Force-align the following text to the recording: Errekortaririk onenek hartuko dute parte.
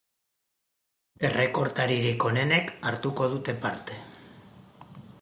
Errekortaririk 1.29 2.27
onenek 2.31 2.75
hartuko 2.91 3.31
dute 3.37 3.59
parte. 3.67 4.03